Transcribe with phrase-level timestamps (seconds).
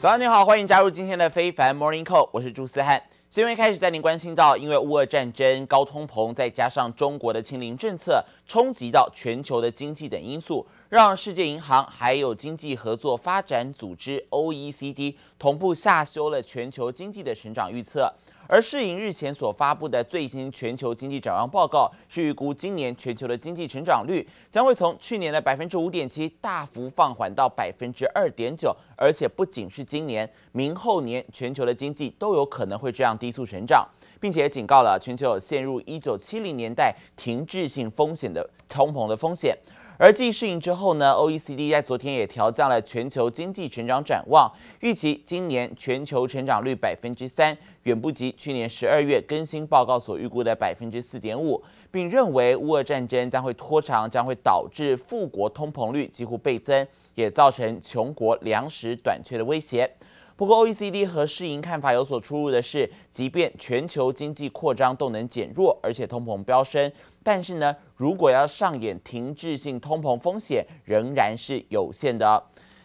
[0.00, 3.02] 早上你好，欢迎加入今天的非凡 Morning Call，我是朱思翰。
[3.28, 18.10] 新闻开始带您关心到，因为乌俄战争、高通膨，再加上中国的清零政策，冲击到全球的经济等因素，让世界银行还有经济合作发展组织 OECD 同步下修了全球经济的成长预测。
[18.52, 33.86] 而世银日前所发布的最新全球经济展望报告，是预估今年全球的经济成长率将会从去年的百分之五点七大幅放缓到百分之二点九，而且不仅是今年，明后年全球的经济都有可能会这样低速成长，
[34.18, 39.56] 并且警告了全球陷入一九七零年代停滞性风险的通膨的风险。
[40.00, 44.50] 而继适应之后呢，OECD 在昨天也调降了全球经济成长展望，
[44.80, 59.90] 预期今年全球成长率百分之三，远不及去年十二月更新报告所预估的百分之四点五，并认为乌俄战争将会拖长，将会导致富国通膨率几乎倍增，也造成穷国粮食短缺的威胁。
[60.34, 66.90] 不过，OECD 和世银看法有所出入的是，即便全球经济扩张动能减弱，而且通膨飙升，
[67.22, 72.42] 但是呢，如果要上演停滞性通膨风险，仍然是有限的。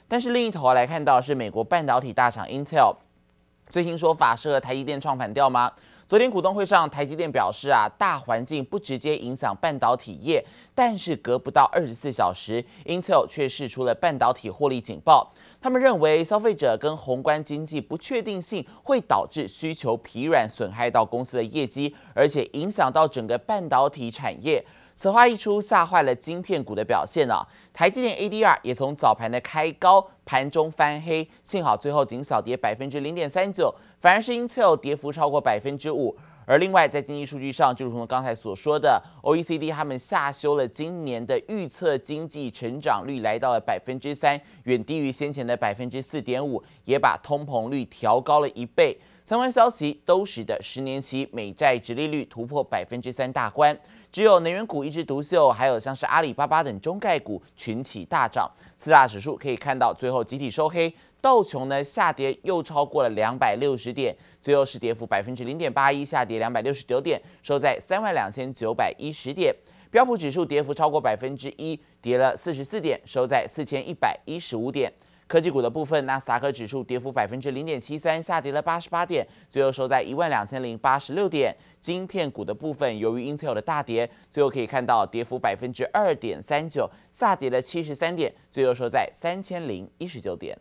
[0.08, 2.96] 但是另一头来看到是美国半导体大厂 Intel
[3.70, 5.72] 最新说法是和台积电唱反调吗？
[6.08, 15.34] 昨天股东会上，台积电表示啊，大环境不直接影响半导体业，但是隔不到二十四小时，Intel 却释出了半导体获利警报。
[15.62, 24.64] 他们认为，消费者跟宏观经济不确定性会导致需求疲软，损害到公司的业绩，而且影响到整个半导体产业。
[24.98, 27.46] 此话一出，吓坏了晶片股的表现啊！
[27.74, 36.16] 台积电 ADR 也从早盘的开高，盘中翻黑，幸好最后仅小跌百分之零点三九，反而是 Intel 跌幅超过百分之五。
[36.46, 48.96] 而另外，在经济数据上，就如同刚才所说的，OECD 他们下修了今年的预测经济成长率，来到了百分之三，远低于先前的百分之四点五，也把通膨率调高了一倍。
[49.26, 53.76] 相关消息都使得十年期美债殖利率突破百分之三大关，
[54.12, 58.48] 只有能源股一枝独秀，还有像是阿里巴巴等中概股群起大涨。
[58.78, 60.94] 四大指数可以看到最后集体收黑。
[61.26, 69.52] 道琼呢下跌又超过了两百六十点，最后是跌幅百分之零点八一，下跌两百六十九点，收在三万两千九百一十点。
[69.90, 74.94] 标普指数跌幅超过百分之一，跌了四十四点，收在四千一百一十五点。
[75.26, 81.52] 科技股的部分，纳斯达克指数跌幅百分之零点七三，下跌了八十八点，最后收在一万两千零八十六点。
[81.82, 90.56] 晶片股的部分，由于 Intel 的大跌，最后可以看到跌幅百分之二点三九，下跌了七十三点，最后收在三千零一十九点。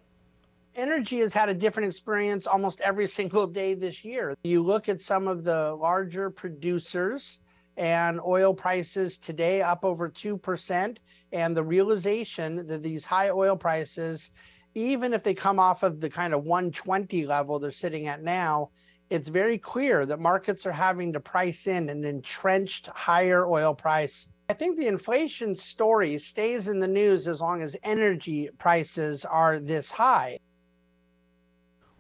[0.77, 4.35] Energy has had a different experience almost every single day this year.
[4.43, 7.39] You look at some of the larger producers
[7.77, 10.97] and oil prices today up over 2%,
[11.33, 14.31] and the realization that these high oil prices,
[14.75, 18.71] even if they come off of the kind of 120 level they're sitting at now,
[19.11, 24.29] it's very clear that markets are having to price in an entrenched higher oil price.
[24.49, 29.59] I think the inflation story stays in the news as long as energy prices are
[29.59, 30.39] this high.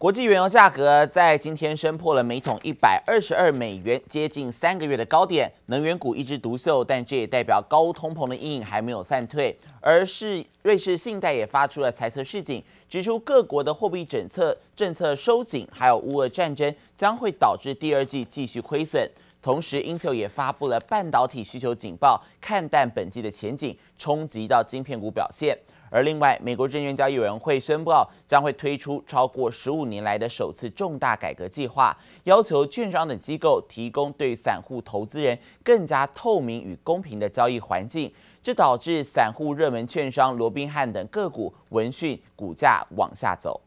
[0.04, 5.50] 国际原油价格在今天升破了每桶一百二十二美元，接近三个月的高点。
[5.68, 9.58] 能源股一枝独秀，但这也代表高通膨的阴影还没有散退。
[9.80, 19.10] 而是瑞士信贷也发出了财测示警，指出各国的货币政策政策收紧，还有乌俄战争将会导致第二季继续亏损。
[19.40, 25.56] 同时，Intel 也发布了半导体需求警报，看淡本季的前景，冲击到晶片股表现。
[25.94, 27.92] 而另外，美国证券交易委员会宣布
[28.26, 38.12] 将会推出超过十五年来的首次重大改革计划，要求券商等机构提供对散户投资人更加透明与公平的交易环境。
[38.42, 43.60] 这导致散户热门券商罗宾汉等个股闻讯股价往下走。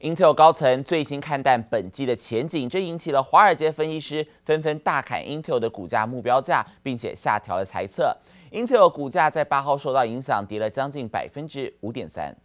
[0.00, 8.14] Intel 高层最新看淡本季的前景，这引起了华尔街分析师纷纷大砍 Intel 的股价目标价，并且下调了猜测。
[8.51, 12.35] Intel 股价在八号受到影响，跌了将近百分之五点三。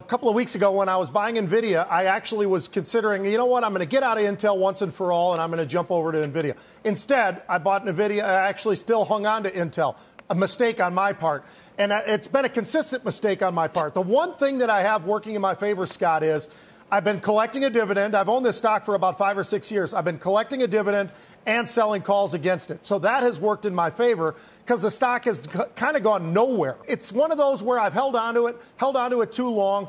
[0.00, 3.38] A couple of weeks ago, when I was buying Nvidia, I actually was considering, you
[3.38, 5.50] know what, I'm going to get out of Intel once and for all, and I'm
[5.50, 6.54] going to jump over to Nvidia.
[6.84, 8.22] Instead, I bought Nvidia.
[8.22, 9.94] I actually still hung on to Intel.
[10.28, 11.44] A mistake on my part,
[11.78, 13.94] and it's been a consistent mistake on my part.
[13.94, 16.48] The one thing that I have working in my favor, Scott, is
[16.90, 18.16] I've been collecting a dividend.
[18.16, 19.94] I've owned this stock for about five or six years.
[19.94, 21.12] I've been collecting a dividend
[21.46, 22.84] and selling calls against it.
[22.84, 24.34] So that has worked in my favor
[24.64, 25.40] because the stock has
[25.76, 26.76] kind of gone nowhere.
[26.88, 29.88] It's one of those where I've held onto it, held onto it too long.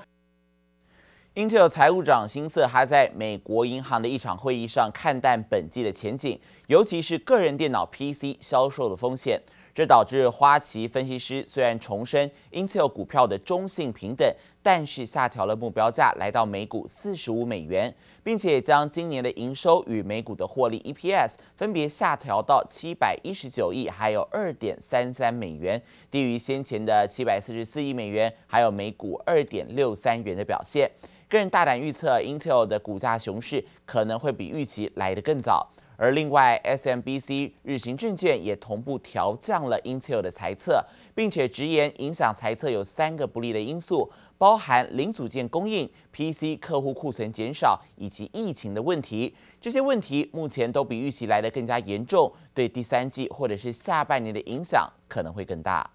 [1.36, 9.42] Intel 财务长辛瑟他在美国银行的一场会议上看淡本季的前景，尤其是个人电脑 PC 销售的风险。
[9.75, 14.31] 这导致花旗分析师虽然重申 Intel 股票的中性平等，
[14.63, 25.81] 但是下调了目标价，来到每股四十五美元，并且将今年的营收与每股的获利 EPS 分别下调到七百一十九亿，还有二点三三美元，
[26.11, 30.91] 低于先前的七百四十四亿美元，还有每股二点六三元的表现。
[31.31, 35.67] 个人大胆预测，Intel 的股价熊市可能会比预期来得更早。
[35.97, 40.85] 而另外，SMBC 日行证券也同步调降了 Intel 的财测，
[41.15, 49.35] 并且直言影响财测有三个不利的因素，包含零组件供应、PC 客户库存减少以及疫情的问题。
[49.61, 55.89] 这些问题目前都比预期来得更加严重，对第三季或者是下半年的影响可能会更大。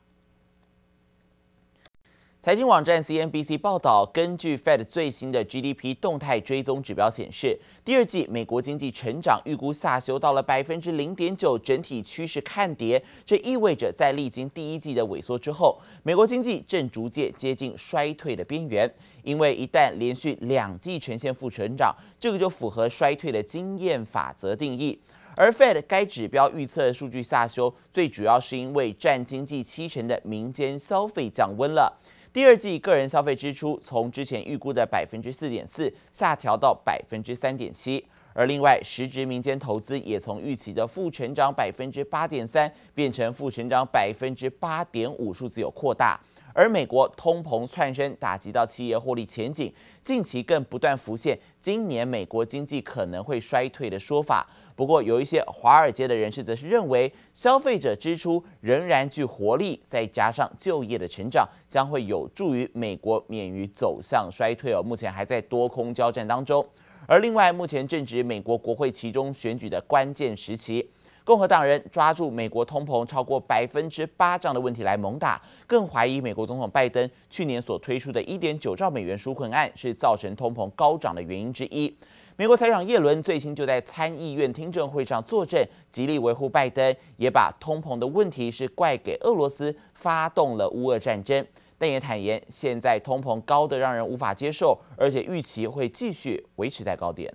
[2.47, 13.03] 财经网站 CNBC 报道，根据 Fed 最新的 GDP 动态追踪指标显示，第二季美国经济成长预估下修到了百分之零点九，整体趋势看跌。
[13.25, 18.89] 这意味着在历经第一季的萎缩之后，美国经济正逐渐接近衰退的边缘。
[19.23, 24.97] 因为一旦连续两季呈现负成长，这个就符合衰退的经验法则定义。
[25.35, 31.99] 而 Fed 该指标预测数据下修，最主要是因为占经济七成的民间消费降温了。
[32.37, 46.19] 第二季个人消费支出从之前预估的百分之四点四下调到百分之三点七，而另外实质民间投资也从预期的负成长百分之八点三变成负成长百分之八点五，数字有扩大。
[46.57, 49.71] 而美国通膨窜升，打击到企业获利前景，
[50.01, 54.49] 近期更不断浮现今年美国经济可能会衰退的说法。
[54.75, 64.81] 不过，有一些华尔街的人士则是认为，消费者支出仍然具活力，再加上就业的成长，将会有助于美国免于走向衰退哦。
[64.81, 66.67] 目前还在多空交战当中。
[67.05, 70.89] 而另外，目前正值美国国会其中选举的关键时期，
[71.27, 81.93] 共和党人抓住美国通膨超过百分之八这样的问题来猛打，更怀疑美国总统拜登去年所推出的一点九兆美元纾困案是造成通膨高涨的原因之一。
[82.37, 91.45] 美国财长耶伦最新就在参议院听证会上作证，极力维护拜登，也把通膨的问题是怪给俄罗斯发动了乌俄战争，
[91.77, 97.33] 但也坦言现在通膨高得让人无法接受，而且预期会继续维持在高点。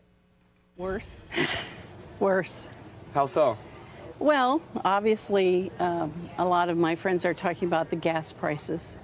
[0.79, 1.19] Worse,
[2.19, 2.63] worse.
[3.13, 3.55] How so?
[4.23, 8.95] Well, obviously, um, a lot of my friends are talking about the gas prices.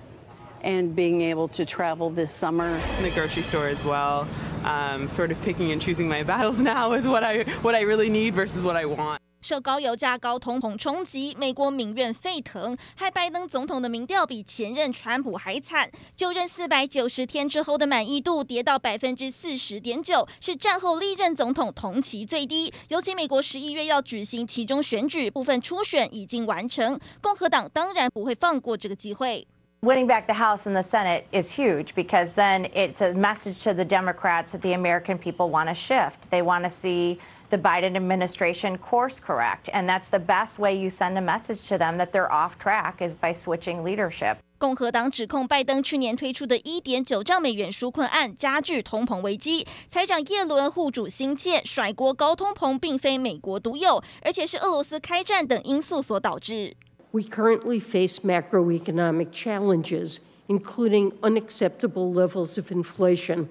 [0.61, 2.81] and being able to travel this summer.
[2.97, 4.27] In the grocery store as well,
[4.65, 8.09] um, sort of picking and choosing my battles now with what I what I really
[8.09, 9.23] need versus what I want.
[9.41, 15.91] 受高油价、高通膨冲击，美国民怨沸腾，害拜登总统的民调比前任川普还惨。
[16.17, 22.73] 就任四百九十天之后的满意度跌到百分之四十点九，是战后历任总统同期最低。
[22.89, 29.47] 尤其美国十一月要举行其中选举，部分初选已经完成，共和党当然不会放过这个机会。
[29.81, 33.85] Winning back the House and the Senate is huge because then it's a message to the
[33.85, 36.29] Democrats that the American people want to shift.
[36.31, 39.70] They want to see the Biden administration course correct.
[39.72, 43.02] And that's the best way you send a message to them that they're off track
[43.02, 44.38] is by switching leadership.
[44.58, 49.68] 共和党指控拜登去年推出的一点九兆美元纾困案加剧通膨危机。
[49.92, 56.76] 财长耶伦护主心切，甩锅高通膨并非美国独有，而且是俄罗斯开战等因素所导致。
[57.12, 63.48] We currently face macroeconomic challenges, including unacceptable levels of inflation,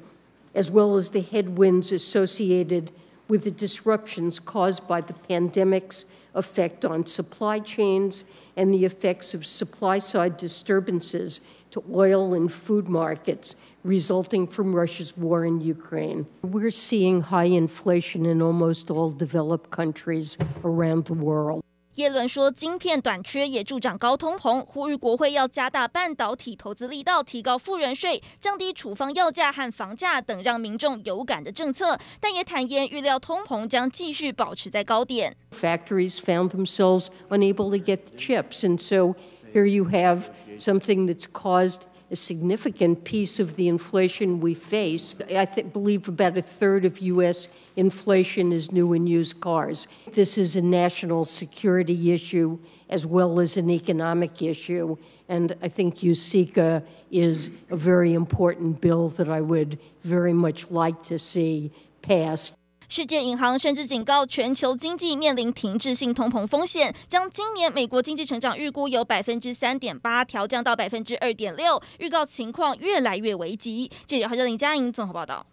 [0.55, 2.87] as well as the headwinds associated
[3.28, 8.24] with the disruptions caused by the pandemic's effect on supply chains
[8.56, 11.42] and the effects of supply side disturbances
[11.72, 16.28] to oil and food markets resulting from Russia's war in Ukraine.
[16.42, 21.64] We're seeing high inflation in almost all developed countries around the world.
[21.98, 31.98] 耶伦说，晶片短缺也助长高通膨，呼吁国会要加大半导体投资力道，提高富人税，降低处方药价和房价等让民众有感的政策。
[32.20, 35.36] 但也坦言，预料通膨将继续保持在高点。
[35.52, 39.16] Factories found themselves unable to get the chips, and so
[39.52, 40.26] here you have
[40.60, 45.16] something that's caused a significant piece of the inflation we face.
[45.36, 47.50] I th- believe about a third of U.S.
[47.76, 49.88] inflation is new and used cars.
[50.14, 52.60] This is a national security issue
[52.90, 54.98] as well as an economic issue.
[55.28, 61.04] And I think USICA is a very important bill that I would very much like
[61.04, 61.72] to see
[62.02, 62.57] passed.
[62.90, 73.92] 世界银行甚至警告，全球经济面临停滞性通膨风险，将今年美国经济成长预估由百分之三点八调降到百分之二点六，预告情况越来越危急。
[74.06, 75.46] 记者林佳莹综合报道。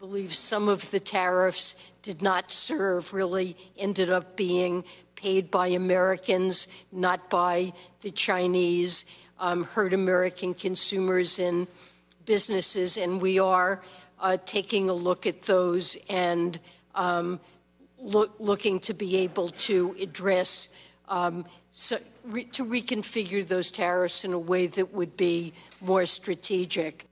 [0.00, 4.82] Believe some of the tariffs did not serve, really ended up being
[5.16, 7.72] paid by Americans, not by
[8.02, 9.04] the Chinese,
[9.38, 11.68] um, hurt American consumers and
[12.26, 12.98] businesses.
[12.98, 13.80] And we are
[14.19, 16.59] uh, taking a look at those and
[16.95, 17.39] um,
[17.97, 20.75] look, looking to be able to address,
[21.07, 27.05] um, so, re, to reconfigure those tariffs in a way that would be more strategic.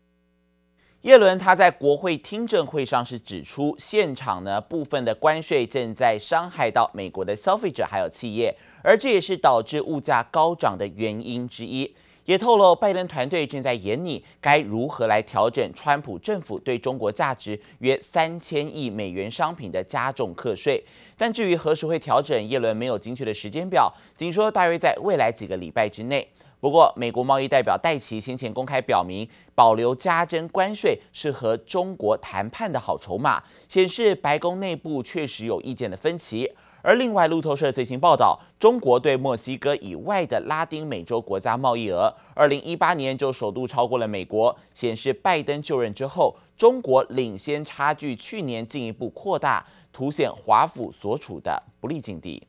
[1.04, 11.96] 耶伦他在国会听证会上是指出，现场呢部分的关税正在伤害到美国的消费者还有企业，而这也是导致物价高涨的原因之一。
[12.25, 20.83] 也透露，拜登团队正在研拟该如何来调整川普政府对中国价值约三千亿美元商品的加重课税。
[21.17, 26.29] 但至于何时会调整，耶伦没有精确的时间表，仅说大约在未来几个礼拜之内。
[26.61, 36.49] 不过，美国贸易代表戴琪先前公开表明，保留加征关税是和中国谈判的好筹码，显示白宫内部确实有意见的分歧。
[36.85, 52.43] 而另外，路透社最新报道，中国对墨西哥以外的拉丁美洲国家贸易额，二零一八年就首度超过了美国，显示拜登就任之后，中国领先差距去年进一步扩大，凸显华府所处的不利境地。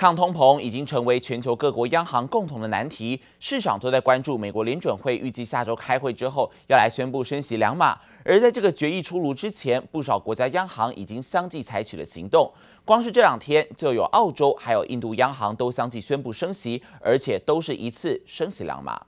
[0.00, 7.98] 抗通膨已经成为全球各国央行共同的难题，市场都在关注美国联准会预计下周开会之后要来宣布升息两码。
[8.24, 12.50] 而在这个决议出炉之前，不少国家央行已经相继采取了行动。
[12.82, 18.98] 光是这两天，就有澳洲还有印度央行都相继宣布升息，而且都是一次升息两码。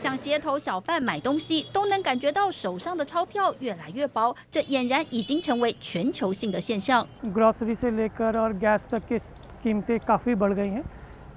[0.00, 7.06] 像街头小贩买东西都能感觉到手上的钞票越来越薄，这俨然已经成为全球性的现象。
[7.22, 9.18] Grocery से लेकर और गैस तक की
[9.62, 10.84] कीमतें काफ़ी बढ़ गई हैं,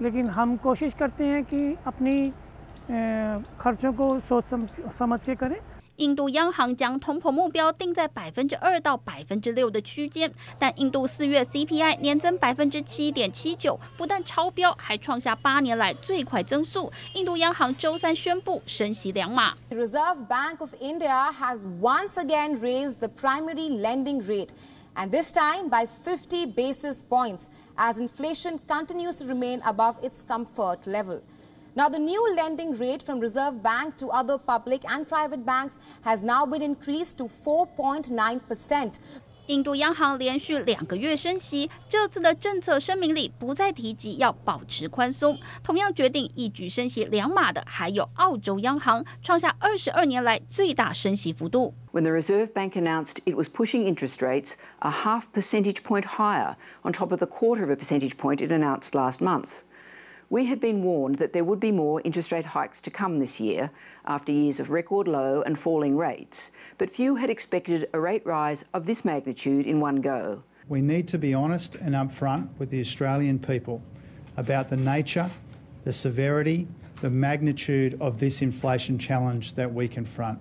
[0.01, 2.31] लेकिन हम कोशिश करते हैं कि अपनी
[3.59, 4.43] खर्चों को सोच
[4.93, 5.59] समझ के करें。
[6.02, 16.90] 印度央行将通膨目标定在百分之二到百分之六的区间，但印度四月 CPI 年增百分之七点七九，不但超标，还创下八年来最快增速。
[17.14, 19.54] 印度央行周三宣布升息两码。
[19.70, 24.48] Reserve Bank of India has once again raised the primary lending rate,
[24.96, 27.42] and this time by 50 basis points,
[27.76, 31.20] as inflation continues to remain above its comfort level.
[31.75, 36.23] Now, the new lending rate from Reserve Bank to other public and private banks has
[36.23, 38.93] now been increased to 4.9%.
[39.45, 45.39] 印度央行连续两个月升息，这次的政策声明里不再提及要保持宽松。
[45.63, 51.73] 同样决定一举升息两码的还有澳洲央行，创下二十二年来最大升息幅度。
[51.93, 56.91] When the Reserve Bank announced it was pushing interest rates a half percentage point higher on
[56.91, 59.61] top of the quarter of a percentage point it announced last month.
[60.32, 63.38] We had been warned that there would be more interest rate hikes to come this
[63.38, 63.70] year
[64.06, 68.64] after years of record low and falling rates, but few had expected a rate rise
[68.72, 70.42] of this magnitude in one go.
[70.68, 73.82] We need to be honest and upfront with the Australian people
[74.38, 75.28] about the nature,
[75.84, 76.66] the severity,
[77.02, 80.38] the magnitude of this inflation challenge that we confront.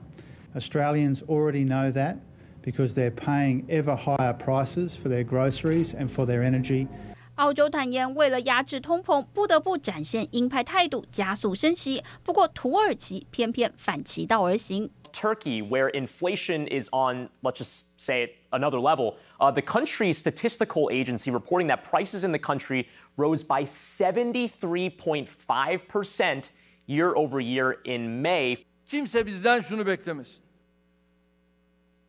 [0.55, 2.17] Australians already know that
[2.61, 6.87] because they're paying ever higher prices for their groceries and for their energy
[7.36, 12.02] 澳洲坦言，为了压制通膨，不得不展现鹰派态度，加速升息。
[12.24, 14.90] 不过，土耳其偏偏反其道而行。
[15.12, 21.30] Turkey, where inflation is on, let's just say it, another level, uh, the country's statistical agency
[21.30, 22.86] reporting that prices in the country
[23.16, 26.50] rose by 73.5%
[26.86, 28.64] year over year in May.
[28.86, 30.42] Kimse bizden şunu beklemesin.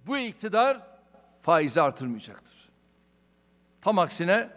[0.06, 0.82] Bu iktidar
[1.42, 2.70] faizi artırmayacaktır.
[3.82, 4.50] Tam aksine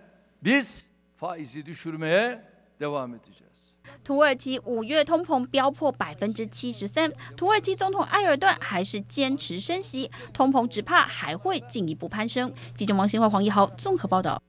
[0.45, 0.85] Biz
[1.15, 2.41] faizi düşürmeye
[2.79, 3.73] devam edeceğiz.
[4.03, 12.53] 土耳其五月通膨飙破百分之七十三，土耳其总统埃尔顿还是坚持升息，通膨只怕还会进一步攀升。
[12.75, 14.39] 记者王新华、黄一豪综合报道。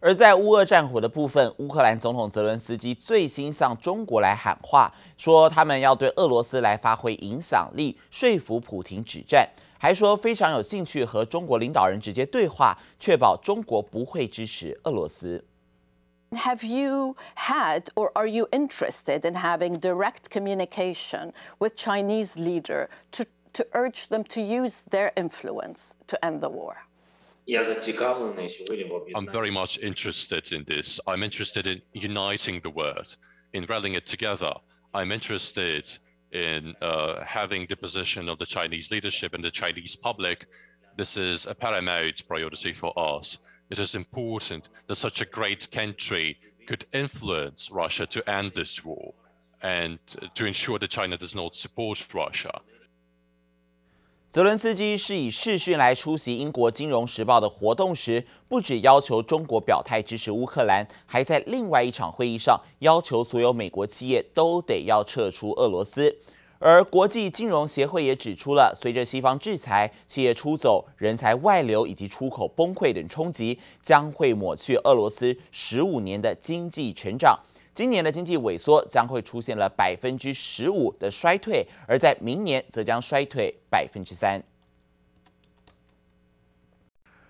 [0.00, 9.48] 而在乌俄战火的部分，乌克兰总统泽伦斯基最新向中国来喊话，说他们要对俄罗斯来发挥影响力，说服普京止战。
[9.79, 15.45] 还说非常有兴趣和中国领导人直接对话，确保中国不会支持俄罗斯。
[16.31, 23.63] Have you had or are you interested in having direct communication with Chinese leader to to
[23.71, 26.75] urge them to use their influence to end the war?
[29.15, 30.99] I'm very much interested in this.
[31.05, 33.15] I'm interested in uniting the world,
[33.53, 34.55] in rallying it together.
[34.93, 35.99] I'm interested
[36.32, 40.46] in uh, having the position of the Chinese leadership and the Chinese public,
[40.96, 43.38] this is a paramount priority for us.
[43.70, 49.14] It is important that such a great country could influence Russia to end this war
[49.62, 49.98] and
[50.34, 52.60] to ensure that China does not support Russia.
[54.30, 66.16] 泽伦斯基是以视讯来出席英国《金融时报》的活动时，不只要求中国表态支持乌克兰，还在另外一场会议上要求所有美国企业都得要撤出俄罗斯。
[66.60, 77.36] 而国际金融协会也指出了，随着西方制裁、企业出走、人才外流以及出口崩溃等冲击，将会抹去俄罗斯十五年的经济成长。
[77.74, 84.42] 今年的经济萎缩将会出现了百分之十五的衰退，而在明年则将衰退百分之三。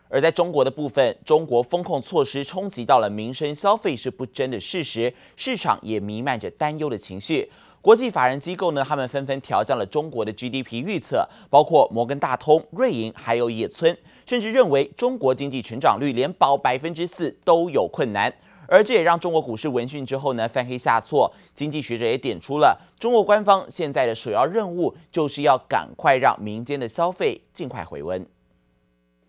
[0.09, 7.49] 而在中国的部分，中国风控措施冲击到了民生消费是不争的事实，市场也弥漫着担忧的情绪。
[7.81, 18.35] 国际法人机构呢，他们纷纷调降了中国的 GDP 预测，包括摩根大通、瑞银还有野村，甚至认为中国经济成长率连保百分之四都有困难。
[18.71, 21.31] 而这也让中国股市闻讯之后呢，翻黑下挫。
[21.55, 28.25] 经济学者也点出了中国官方现在的首要任务，就是要赶快让民间的消费尽快回温。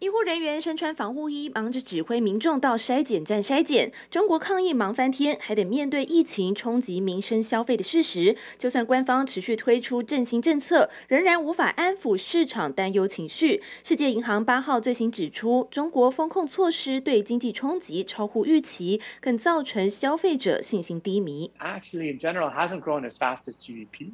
[0.01, 3.91] 医护人员身穿防护衣，忙着指挥民众到筛检站筛检。
[4.09, 8.35] 中国抗疫忙翻天，还得面对疫情冲击民生消费的事实。
[8.57, 13.61] 就算官方持续推出振兴政策，仍然无法安抚市场担忧情绪。
[13.83, 21.51] 世界银行八号最新指出，中国风控措施对经济冲击超乎预期，更造成消费者信心低迷。
[21.59, 24.13] Actually, in general, hasn't grown as fast as GDP.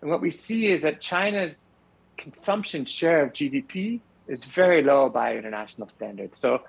[0.00, 1.66] And what we see is that China's
[2.16, 6.38] consumption share of GDP is very low by international standards.
[6.38, 6.60] So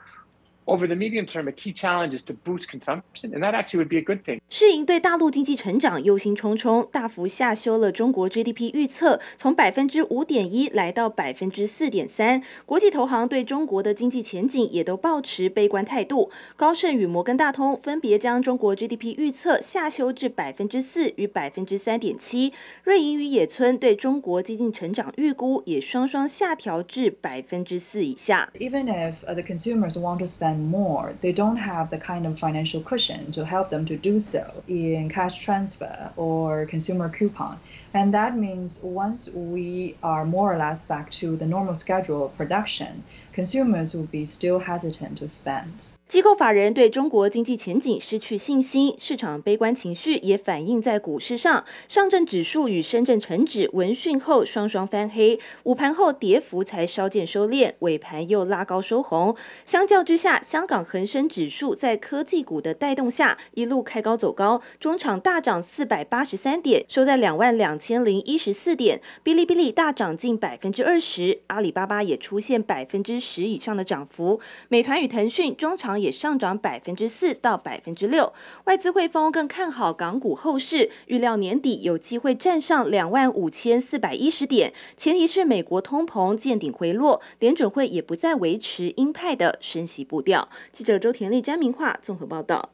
[0.66, 3.90] over the medium term, a key challenge is to boost consumption, and that actually would
[3.90, 4.40] be a good thing.
[4.50, 12.42] 世银对大陆经济成长忧心忡忡，大幅下修了中国 GDP 预测，从百分之五点一来到百分之四点三。
[12.66, 16.30] 国际投行对中国的经济前景也都抱持悲观态度。
[16.56, 22.54] 高盛与摩根大通分别将中国 GDP 预测下修至百分之四与百分之三点七。
[22.84, 28.50] 瑞银与野村对中国经济成长预估也双双下调至百分之四以下。
[28.60, 33.32] Even if the consumers want to spend more, they don't have the kind of financial cushion
[33.32, 37.60] to help them to do so in cash transfer or consumer coupon.
[37.94, 42.38] And that means once we are more or less back to the normal schedule of
[42.38, 45.90] production, consumers will be still hesitant to spend.
[46.14, 51.66] 机构法人对中国经济前景失去信心，市场悲观情绪也反映在股市上。
[51.88, 59.36] 上证指数与深圳成指闻讯后双双翻黑，午盘后跌幅才稍见收敛，尾盘又拉高收红。
[59.66, 69.02] 相较之下，香港恒生指数在科技股的带动下一路开高走高，中场大涨四百八十三点，收在两万两千零一十四点。
[69.24, 74.40] 哔哩哔哩大涨近百分之二十，阿里巴巴也出现百分之十以上的涨幅。
[74.70, 78.34] 美团与腾讯中场也上涨百分之四到百分之六，
[78.66, 90.50] 外资汇丰更看好港股后市，预料年底有机会站上两万五千四百一十点，前提是美国通膨见顶回落，联准会也不再维持鹰派的升息步调。
[90.72, 92.72] 记者周田丽、詹明化综合报道。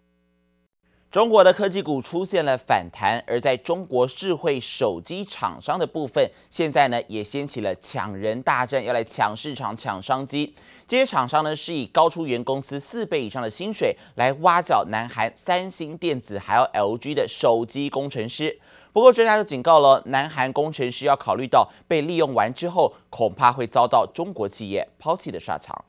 [1.11, 10.53] 中国的科技股出现了反弹，而在中国智慧手机厂商的部分，现在呢也掀起了抢人大战，要来抢市场、抢商机。
[10.88, 18.59] 这些厂商呢是以高出原公司四倍以上的薪水来挖角南韩三星电子还有 LG 的手机工程师。
[18.92, 25.85] 不过专家就警告了，南韩工程师要考虑到被利用完之后，恐怕会遭到中国企业抛弃的下场。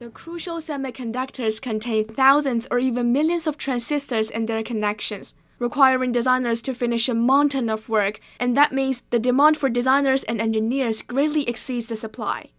[0.00, 6.60] The crucial semiconductors contain thousands or even millions of transistors and their connections, requiring designers
[6.62, 11.02] to finish a mountain of work, and that means the demand for designers and engineers
[11.02, 12.50] greatly exceeds the supply.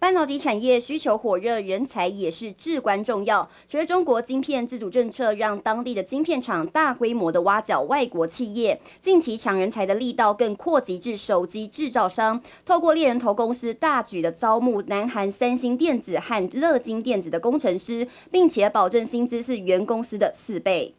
[0.00, 3.46] 半导体产业需求火热，人才也是至关重要。
[3.68, 8.80] 随着中国晶片自主政策，让当地的晶片厂大规模的挖角外国企业。
[8.98, 20.94] 近期抢人才的力道更扩及至手机制造商，透过猎人头公司大举的招募南韩三星电子和乐金电子的工程师，并且保证薪资是原公司的四倍。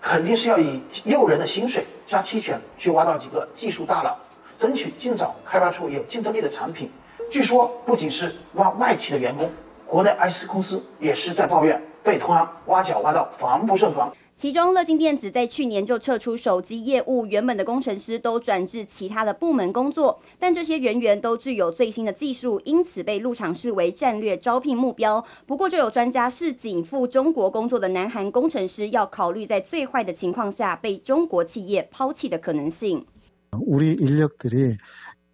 [0.00, 4.16] 肯定是要以诱人的薪水加期权去挖到几个技术大佬，
[4.56, 6.88] 争取尽早开发出有竞争力的产品。
[7.30, 9.50] 据说不仅是挖外企的员工，
[9.86, 14.10] 国内 IC 公司也是在抱怨被同行挖角挖到防不胜防。
[14.34, 25.22] 其中，乐金电子在去年就撤出手机业务，原本的工程师都转至其他的部门工作，但这些人员都具有最新的技术，因此被入场视为战略招聘目标。
[25.44, 33.04] 不过，就有专家是仅赴中国工作的南韩工程师，要考虑在最坏的情况下被中国企业抛弃的可能性。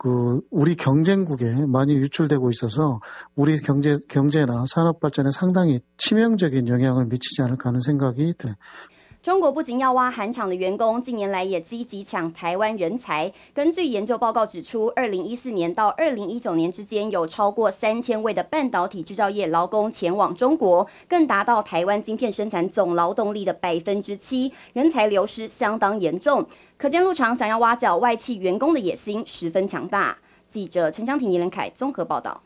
[0.04, 3.00] 그 우리 경쟁국에 많이 유출되고 있어서
[3.34, 8.54] 우리 경제 경제나 산업 발전에 상당히 치명적인 영향을 미치지 않을까 하는 생각이 돼.
[9.24, 13.32] 中国不仅要挖韩厂的员工，近年来也积极抢台湾人才。
[13.54, 26.46] 根据研究报告指出，二零一四年到二零一九年之间，有超过三千位的半导体制造业劳工前往中国，更达到台湾晶片生产总劳动力的百分之七，人才流失相当严重。
[26.76, 30.18] 可见陆厂想要挖角外企员工的野心十分强大。
[30.50, 32.42] 记者陈湘婷、倪伦凯综合报道。